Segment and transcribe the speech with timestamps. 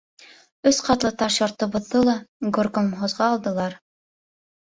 [0.69, 2.15] Өс ҡатлы таш йортобоҙҙо ла
[2.57, 3.77] горкомхозға алдылар...